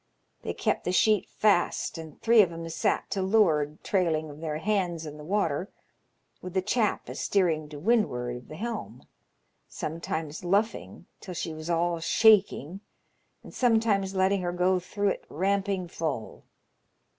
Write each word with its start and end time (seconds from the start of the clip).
They 0.41 0.55
kep' 0.55 0.83
the 0.83 0.91
sheet 0.91 1.29
fast, 1.29 1.95
and 1.99 2.19
three 2.23 2.41
of 2.41 2.51
'em 2.51 2.67
sat 2.69 3.11
to 3.11 3.21
loo'ard 3.21 3.83
trailing 3.83 4.31
of 4.31 4.39
their 4.39 4.57
hands 4.57 5.05
in 5.05 5.17
the 5.17 5.23
water, 5.23 5.69
with 6.41 6.55
the 6.55 6.61
chap 6.63 7.07
a'steering 7.07 7.69
to 7.69 7.77
windward 7.77 8.35
of 8.35 8.47
the 8.47 8.55
helm, 8.55 9.03
sometimes 9.69 10.43
luffing 10.43 11.05
till 11.19 11.35
she 11.35 11.53
was 11.53 11.69
all 11.69 11.99
shaking, 11.99 12.81
and 13.43 13.53
sometimes 13.53 14.15
letting 14.15 14.41
her 14.41 14.51
go 14.51 14.79
through 14.79 15.09
it 15.09 15.23
ramping 15.29 15.87
full. 15.87 16.45